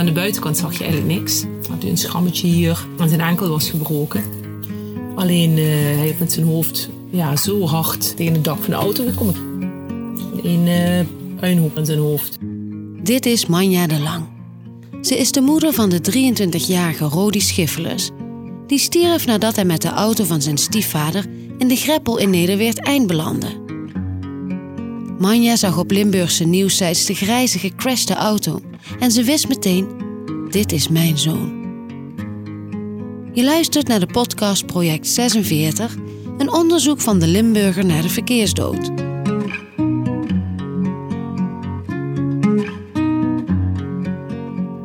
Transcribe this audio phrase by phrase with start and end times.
[0.00, 1.42] Aan de buitenkant zag je eigenlijk niks.
[1.42, 4.22] Hij had een schrammetje hier en zijn enkel was gebroken.
[5.14, 8.76] Alleen uh, hij heeft met zijn hoofd ja, zo hard tegen het dak van de
[8.76, 9.34] auto gekomen.
[10.42, 11.00] Een uh,
[11.40, 12.36] puinhoop aan zijn hoofd.
[13.02, 14.24] Dit is Manja de Lang.
[15.00, 18.10] Ze is de moeder van de 23-jarige Rodi Schiffelus.
[18.66, 21.24] Die stierf nadat hij met de auto van zijn stiefvader
[21.58, 23.59] in de greppel in Nederweert eind belandde.
[25.20, 28.60] Manja zag op Limburgse nieuwsites de grijze gecrashte auto
[28.98, 29.88] en ze wist meteen:
[30.50, 31.58] dit is mijn zoon.
[33.32, 35.96] Je luistert naar de podcast Project 46,
[36.38, 38.90] een onderzoek van de Limburger naar de verkeersdood.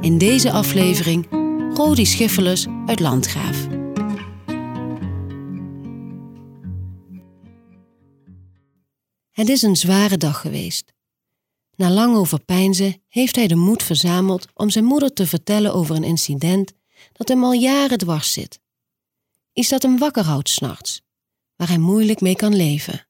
[0.02, 1.28] In deze aflevering
[1.74, 3.75] Rodi Schiffelus uit Landgraaf.
[9.36, 10.94] Het is een zware dag geweest.
[11.76, 16.04] Na lang overpeinzen heeft hij de moed verzameld om zijn moeder te vertellen over een
[16.04, 16.74] incident
[17.12, 18.60] dat hem al jaren dwars zit.
[19.54, 21.02] Iets dat hem wakker houdt s'nachts,
[21.56, 23.08] waar hij moeilijk mee kan leven.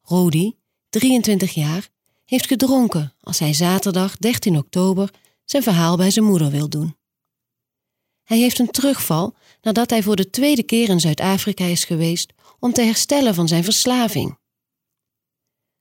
[0.00, 0.56] Rodi,
[0.88, 1.88] 23 jaar,
[2.24, 5.10] heeft gedronken als hij zaterdag 13 oktober
[5.44, 6.96] zijn verhaal bij zijn moeder wil doen.
[8.22, 12.72] Hij heeft een terugval nadat hij voor de tweede keer in Zuid-Afrika is geweest om
[12.72, 14.39] te herstellen van zijn verslaving.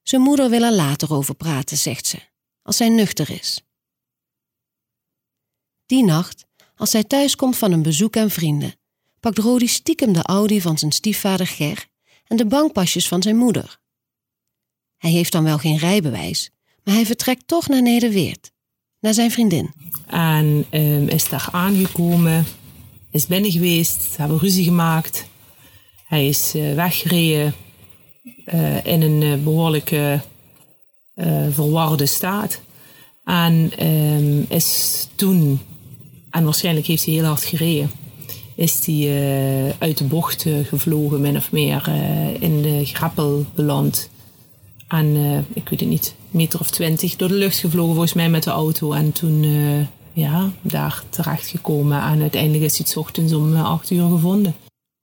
[0.09, 2.19] Zijn moeder wil er later over praten, zegt ze,
[2.61, 3.61] als hij nuchter is.
[5.85, 8.75] Die nacht, als hij thuiskomt van een bezoek aan vrienden,
[9.19, 11.87] pakt Rodi stiekem de Audi van zijn stiefvader Ger
[12.27, 13.79] en de bankpasjes van zijn moeder.
[14.97, 16.49] Hij heeft dan wel geen rijbewijs,
[16.83, 18.51] maar hij vertrekt toch naar Nederweert,
[18.99, 19.73] naar zijn vriendin.
[20.07, 22.45] En um, is daar aangekomen,
[23.11, 25.27] is binnen geweest, hebben ruzie gemaakt.
[26.05, 27.53] Hij is uh, weggereden
[28.23, 30.21] uh, in een uh, behoorlijke
[31.49, 32.61] verwarde staat.
[33.25, 35.59] En um, is toen,
[36.29, 37.91] en waarschijnlijk heeft hij heel hard gereden,
[38.55, 41.89] is hij uit de bocht gevlogen, min of meer,
[42.39, 44.09] in de grappel beland.
[44.87, 45.15] En
[45.53, 48.49] ik weet het niet, meter of twintig door de lucht gevlogen volgens mij met de
[48.49, 48.91] auto.
[48.91, 52.01] En toen uh, ja, daar terechtgekomen.
[52.01, 54.55] En uiteindelijk is hij het ochtends om uh, acht uur gevonden.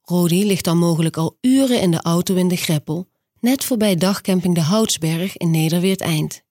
[0.09, 3.07] Rodi ligt dan mogelijk al uren in de auto in de Greppel,
[3.39, 6.41] net voorbij dagcamping De Houtsberg in Nederweert Eind.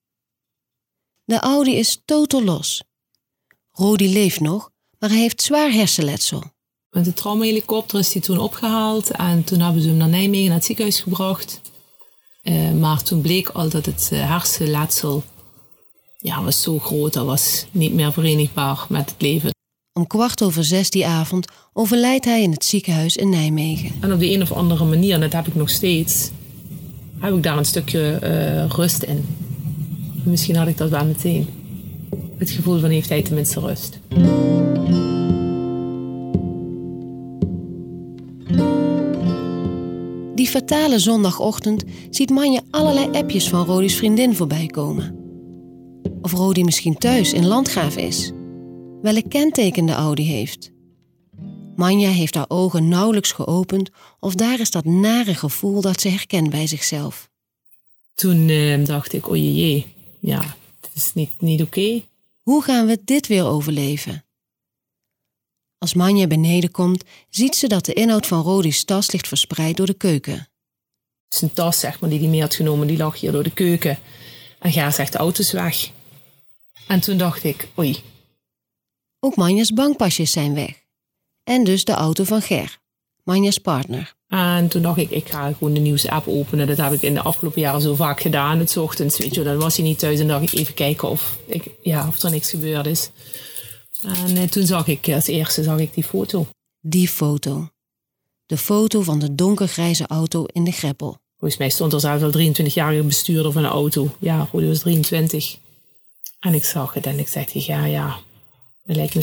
[1.25, 2.83] De Audi is totaal los.
[3.71, 6.43] Rodi leeft nog, maar hij heeft zwaar hersenletsel.
[6.91, 10.57] Met de traumahelikopter is hij toen opgehaald en toen hebben ze hem naar Nijmegen naar
[10.57, 11.61] het ziekenhuis gebracht.
[12.43, 15.23] Uh, maar toen bleek al dat het uh, hersenletsel
[16.17, 19.56] ja, was zo groot, dat was niet meer verenigbaar met het leven.
[19.97, 23.91] Om kwart over zes die avond overlijdt hij in het ziekenhuis in Nijmegen.
[24.01, 26.31] En op de een of andere manier, en dat heb ik nog steeds,
[27.19, 29.25] heb ik daar een stukje uh, rust in.
[30.25, 31.49] Misschien had ik dat wel meteen.
[32.39, 33.99] Het gevoel van heeft hij tenminste rust.
[40.35, 45.17] Die fatale zondagochtend ziet Manje allerlei appjes van Rodi's vriendin voorbij komen.
[46.23, 48.33] Of Rodi misschien thuis in Landgraaf is.
[49.03, 50.71] Welk kenteken de Audi heeft.
[51.77, 53.91] Manja heeft haar ogen nauwelijks geopend
[54.21, 57.29] of daar is dat nare gevoel dat ze herkent bij zichzelf.
[58.15, 59.87] Toen eh, dacht ik, o jee,
[60.21, 62.03] ja, het is niet, niet oké.
[62.43, 64.25] Hoe gaan we dit weer overleven?
[65.79, 69.87] Als Manja beneden komt, ziet ze dat de inhoud van Rodi's tas ligt verspreid door
[69.87, 70.49] de keuken.
[71.29, 73.99] Zijn tas, zeg maar, die hij mee had genomen, die lag hier door de keuken.
[74.59, 75.91] En Ger zegt, de auto is weg.
[76.87, 78.03] En toen dacht ik, oei.
[79.27, 80.83] Ook Manja's bankpasjes zijn weg.
[81.45, 82.79] En dus de auto van Ger,
[83.25, 84.15] Manja's partner.
[84.29, 86.67] En toen dacht ik, ik ga gewoon de nieuws-app openen.
[86.67, 88.59] Dat heb ik in de afgelopen jaren zo vaak gedaan.
[88.59, 91.39] Het ochtends, weet je, dan was hij niet thuis en dacht ik even kijken of,
[91.47, 93.11] ik, ja, of er niks gebeurd is.
[94.03, 96.47] En eh, toen zag ik als eerste zag ik die foto.
[96.81, 97.69] Die foto.
[98.47, 101.19] De foto van de donkergrijze auto in de greppel.
[101.39, 104.17] Volgens mij stond er zelfs al 23-jarige bestuurder van een auto.
[104.19, 105.59] Ja, Rodi was 23.
[106.41, 108.19] En ik zag het en ik zei tegen ja, ja,
[108.87, 109.15] dat lijkt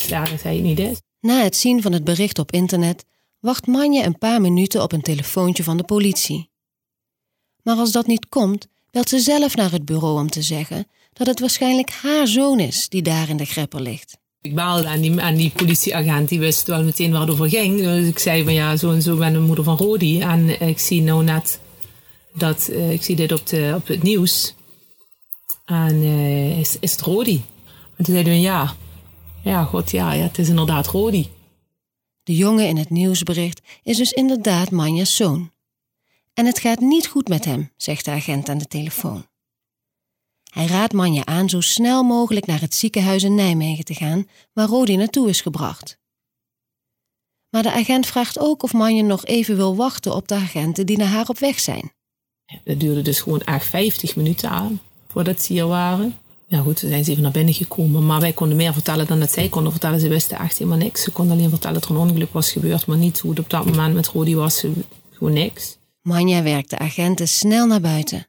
[0.44, 1.01] me niet.
[1.19, 3.06] Na het zien van het bericht op internet
[3.39, 6.50] wacht Manje een paar minuten op een telefoontje van de politie.
[7.63, 11.27] Maar als dat niet komt, belt ze zelf naar het bureau om te zeggen dat
[11.27, 14.18] het waarschijnlijk haar zoon is die daar in de greppel ligt.
[14.42, 17.77] Ik baalde aan die, aan die politieagent, die wist wel meteen waar het over ging.
[17.81, 20.19] Dus ik zei van ja, zo en zo ben de moeder van Rodi.
[20.19, 21.60] En ik zie nou net
[22.33, 24.56] dat, uh, ik zie dit op, de, op het nieuws.
[25.65, 27.44] En uh, is, is het Rodi?
[27.95, 28.75] En toen zeiden we ja.
[29.44, 31.30] Ja, god ja, ja, het is inderdaad Rodi.
[32.24, 35.51] De jongen in het nieuwsbericht is dus inderdaad Manja's zoon.
[36.34, 39.28] En het gaat niet goed met hem, zegt de agent aan de telefoon.
[40.51, 44.68] Hij raadt Manja aan zo snel mogelijk naar het ziekenhuis in Nijmegen te gaan, waar
[44.68, 45.98] Rodi naartoe is gebracht.
[47.50, 50.98] Maar de agent vraagt ook of Manja nog even wil wachten op de agenten die
[50.98, 51.92] naar haar op weg zijn.
[52.46, 56.18] Het duurde dus gewoon echt 50 minuten aan voordat ze hier waren.
[56.53, 59.19] Ja goed, ze zijn ze even naar binnen gekomen, maar wij konden meer vertellen dan
[59.19, 60.00] dat zij konden vertellen.
[60.00, 61.03] Ze wisten echt helemaal niks.
[61.03, 63.50] Ze konden alleen vertellen dat er een ongeluk was gebeurd, maar niet hoe het op
[63.50, 64.65] dat moment met Rodi was.
[65.11, 65.77] Gewoon niks.
[66.01, 68.27] Manja werkt de agenten snel naar buiten.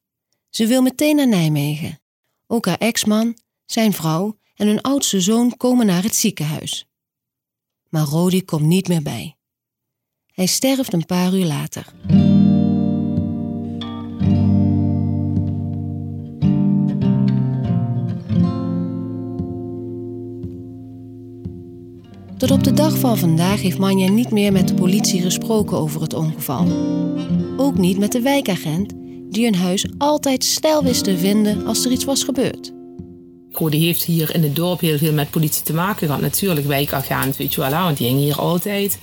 [0.50, 2.00] Ze wil meteen naar Nijmegen.
[2.46, 6.86] Ook haar ex-man, zijn vrouw en hun oudste zoon komen naar het ziekenhuis.
[7.88, 9.36] Maar Rodi komt niet meer bij.
[10.32, 11.92] Hij sterft een paar uur later.
[22.44, 26.00] Tot op de dag van vandaag heeft Manja niet meer met de politie gesproken over
[26.00, 26.67] het ongeval.
[27.56, 28.93] Ook niet met de wijkagent,
[29.31, 32.73] die hun huis altijd snel wist te vinden als er iets was gebeurd.
[33.49, 36.20] Die heeft hier in het dorp heel veel met politie te maken gehad.
[36.20, 38.99] Natuurlijk, wijkagent, weet je wel, want die ging hier altijd.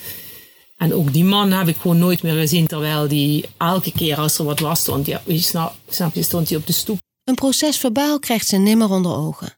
[0.77, 4.37] En ook die man heb ik gewoon nooit meer gezien, terwijl die elke keer als
[4.37, 6.99] er wat was stond, ja, snap, snap je, stond hij op de stoep.
[7.23, 9.57] Een proces verbaal krijgt ze nimmer onder ogen.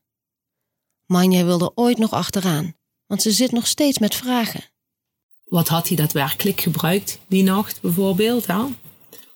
[1.05, 2.75] Manja wilde ooit nog achteraan,
[3.13, 4.63] want ze zit nog steeds met vragen.
[5.45, 8.47] Wat had hij daadwerkelijk gebruikt die nacht bijvoorbeeld?
[8.47, 8.61] Hè?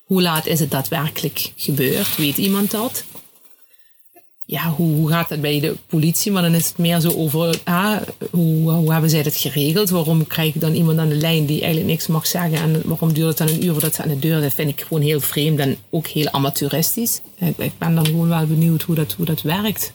[0.04, 2.16] Hoe laat is het daadwerkelijk gebeurd?
[2.16, 3.04] Weet iemand dat?
[4.44, 6.32] Ja, hoe, hoe gaat dat bij de politie?
[6.32, 7.96] Maar dan is het meer zo over ah,
[8.30, 9.90] hoe, hebben zij dat geregeld?
[9.90, 12.58] Waarom krijg ik dan iemand aan de lijn die eigenlijk niks mag zeggen?
[12.58, 14.80] En waarom duurt het dan een uur voordat ze aan de deur Dat vind ik
[14.80, 17.20] gewoon heel vreemd en ook heel amateuristisch.
[17.38, 19.92] Ik, ik ben dan gewoon wel benieuwd hoe dat, hoe dat werkt.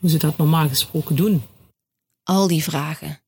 [0.00, 1.42] Hoe ze dat normaal gesproken doen.
[2.24, 3.20] Al die vragen.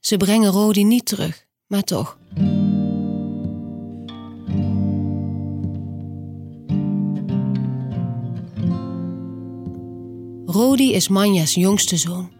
[0.00, 2.18] Ze brengen Rodi niet terug, maar toch.
[10.46, 12.30] Rodi is Manja's jongste zoon.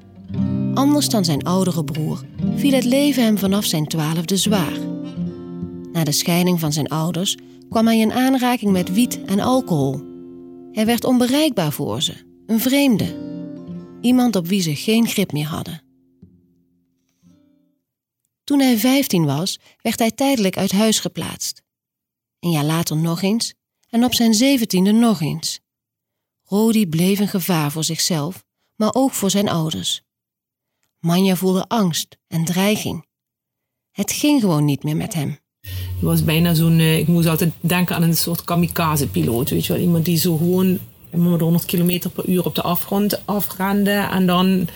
[0.74, 4.78] Anders dan zijn oudere broer viel het leven hem vanaf zijn twaalfde zwaar.
[5.92, 7.36] Na de scheiding van zijn ouders
[7.68, 10.00] kwam hij in aanraking met wiet en alcohol.
[10.72, 12.14] Hij werd onbereikbaar voor ze,
[12.46, 13.30] een vreemde.
[14.00, 15.82] Iemand op wie ze geen grip meer hadden.
[18.44, 21.62] Toen hij 15 was, werd hij tijdelijk uit huis geplaatst.
[22.38, 23.54] Een jaar later nog eens
[23.88, 25.60] en op zijn zeventiende nog eens.
[26.42, 28.44] Rodi bleef een gevaar voor zichzelf,
[28.76, 30.02] maar ook voor zijn ouders.
[30.98, 33.06] Manja voelde angst en dreiging.
[33.90, 35.38] Het ging gewoon niet meer met hem.
[35.60, 39.72] Het was bijna zo'n, eh, ik moest altijd denken aan een soort kamikaze-piloot, weet je
[39.72, 39.82] wel.
[39.82, 40.78] Iemand die zo gewoon
[41.10, 44.68] 100 km per uur op de afgrond afrende en dan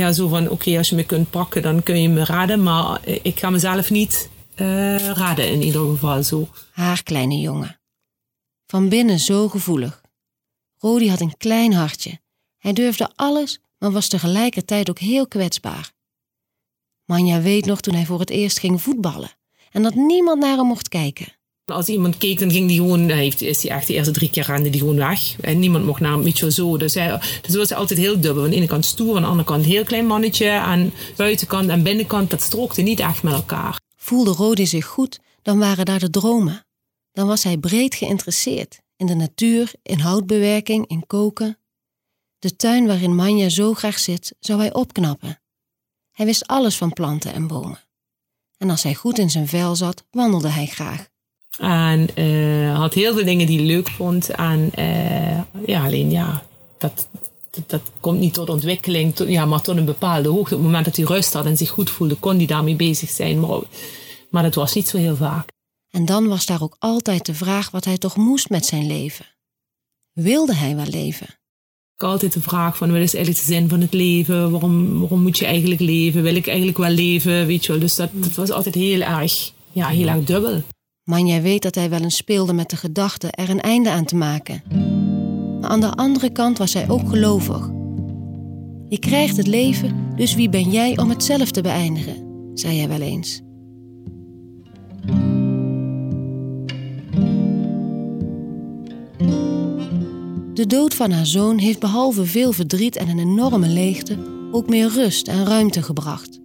[0.00, 3.06] ja, zo van, oké, als je me kunt pakken, dan kun je me raden, maar
[3.06, 6.48] ik ga mezelf niet uh, raden in ieder geval zo.
[6.72, 7.80] Haar kleine jongen.
[8.66, 10.02] Van binnen zo gevoelig.
[10.78, 12.20] Rodi had een klein hartje.
[12.58, 15.92] Hij durfde alles, maar was tegelijkertijd ook heel kwetsbaar.
[17.04, 19.30] Manja weet nog toen hij voor het eerst ging voetballen
[19.70, 21.32] en dat niemand naar hem mocht kijken.
[21.70, 24.44] Als iemand keek, dan ging die gewoon, heeft, is hij echt de eerste drie keer
[24.44, 25.40] rende die gewoon weg.
[25.40, 26.76] En niemand mocht naar weet zo.
[26.76, 28.44] Dus, hij, dus was altijd heel dubbel.
[28.44, 30.50] Aan de ene kant stoer, aan de andere kant heel klein mannetje.
[30.50, 33.80] Aan buitenkant en binnenkant, dat strookte niet echt met elkaar.
[33.96, 36.64] Voelde Rodi zich goed, dan waren daar de dromen.
[37.12, 41.58] Dan was hij breed geïnteresseerd in de natuur, in houtbewerking, in koken.
[42.38, 45.40] De tuin waarin Manja zo graag zit, zou hij opknappen.
[46.10, 47.88] Hij wist alles van planten en bomen.
[48.56, 51.08] En als hij goed in zijn vel zat, wandelde hij graag.
[51.58, 54.30] En uh, had heel veel dingen die hij leuk vond.
[54.30, 56.42] En uh, ja, alleen ja,
[56.78, 57.08] dat,
[57.50, 60.54] dat, dat, komt niet tot ontwikkeling, tot, ja, maar tot een bepaalde hoogte.
[60.54, 63.10] Op het moment dat hij rust had en zich goed voelde, kon hij daarmee bezig
[63.10, 63.40] zijn.
[63.40, 63.60] Maar,
[64.30, 65.48] maar dat was niet zo heel vaak.
[65.90, 69.26] En dan was daar ook altijd de vraag wat hij toch moest met zijn leven.
[70.12, 71.26] Wilde hij wel leven?
[71.94, 74.50] Ik altijd de vraag van, wat is eigenlijk de zin van het leven?
[74.50, 76.22] Waarom, waarom moet je eigenlijk leven?
[76.22, 77.46] Wil ik eigenlijk wel leven?
[77.46, 80.62] Weet je wel, dus dat, dat was altijd heel erg, ja, heel erg dubbel.
[81.10, 84.16] Manja weet dat hij wel eens speelde met de gedachte er een einde aan te
[84.16, 84.62] maken.
[85.60, 87.70] Maar aan de andere kant was hij ook gelovig.
[88.88, 92.88] Je krijgt het leven, dus wie ben jij om het zelf te beëindigen, zei hij
[92.88, 93.40] wel eens.
[100.54, 104.18] De dood van haar zoon heeft behalve veel verdriet en een enorme leegte
[104.52, 106.40] ook meer rust en ruimte gebracht.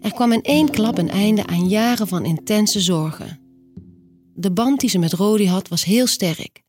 [0.00, 3.39] Er kwam in één klap een einde aan jaren van intense zorgen.
[4.40, 6.62] De band die ze met Rodi had was heel sterk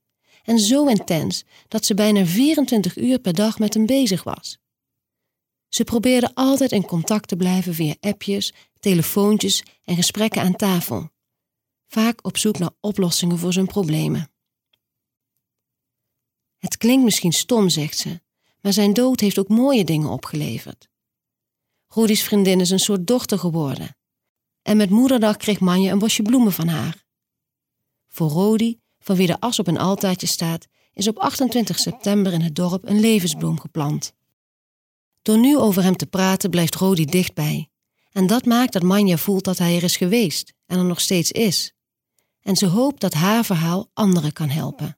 [0.44, 4.58] en zo intens dat ze bijna 24 uur per dag met hem bezig was.
[5.68, 11.10] Ze probeerde altijd in contact te blijven via appjes, telefoontjes en gesprekken aan tafel,
[11.88, 14.32] vaak op zoek naar oplossingen voor zijn problemen.
[16.58, 18.22] Het klinkt misschien stom, zegt ze,
[18.62, 20.90] maar zijn dood heeft ook mooie dingen opgeleverd.
[21.88, 23.98] Rudy's vriendin is een soort dochter geworden.
[24.62, 27.10] En met moederdag kreeg Manje een bosje bloemen van haar.
[28.12, 32.42] Voor Rodi, van wie de as op een altaartje staat, is op 28 september in
[32.42, 34.14] het dorp een levensbloem geplant.
[35.22, 37.70] Door nu over hem te praten blijft Rodi dichtbij.
[38.12, 41.32] En dat maakt dat Manja voelt dat hij er is geweest en er nog steeds
[41.32, 41.74] is.
[42.42, 44.98] En ze hoopt dat haar verhaal anderen kan helpen.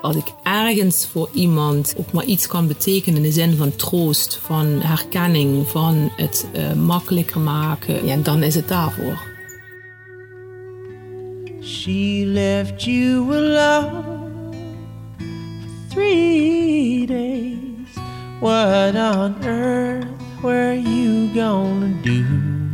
[0.00, 4.36] Als ik ergens voor iemand ook maar iets kan betekenen in de zin van troost,
[4.36, 9.33] van herkenning, van het uh, makkelijker maken, ja, dan is het daarvoor.
[11.64, 14.52] She left you alone
[15.18, 17.96] for three days.
[18.40, 20.06] What on earth
[20.42, 22.24] were you gonna do?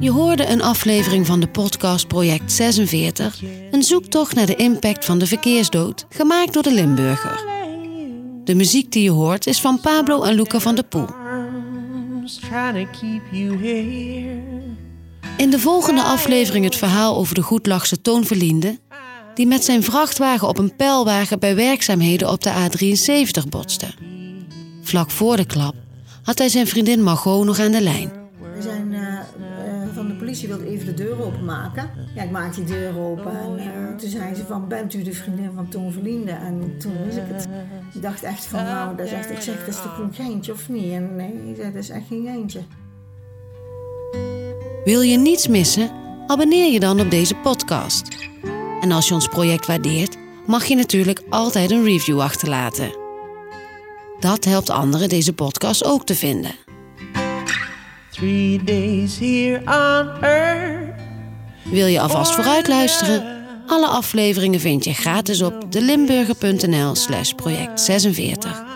[0.01, 5.19] Je hoorde een aflevering van de podcast Project 46, een zoektocht naar de impact van
[5.19, 7.45] de verkeersdood, gemaakt door de Limburger.
[8.45, 11.09] De muziek die je hoort is van Pablo en Luca van der Poel.
[15.41, 18.79] In de volgende aflevering het verhaal over de goedlachse toonverliende,
[19.35, 23.87] die met zijn vrachtwagen op een pijlwagen bij werkzaamheden op de A73 botste.
[24.83, 25.75] Vlak voor de klap
[26.23, 28.11] had hij zijn vriendin Margot nog aan de lijn.
[28.55, 29.19] We zijn uh,
[29.95, 31.91] van de politie wilde even de deur openmaken.
[32.15, 35.13] Ja, ik maak die deur open en uh, toen zei ze van, bent u de
[35.13, 36.31] vriendin van Toon Verlinde?
[36.31, 37.49] En toen wist ik het.
[37.95, 40.53] Ik dacht echt van, nou, dat is echt, ik zeg, dat is toch een geintje
[40.53, 40.93] of niet?
[40.93, 42.61] En nee, dat is echt geen geintje.
[44.91, 45.91] Wil je niets missen?
[46.27, 48.09] Abonneer je dan op deze podcast.
[48.81, 50.17] En als je ons project waardeert,
[50.47, 52.97] mag je natuurlijk altijd een review achterlaten.
[54.21, 56.55] Dat helpt anderen deze podcast ook te vinden.
[58.65, 61.01] days here on earth.
[61.63, 63.45] Wil je alvast vooruit luisteren?
[63.67, 68.70] Alle afleveringen vind je gratis op delimburger.nl slash project 46.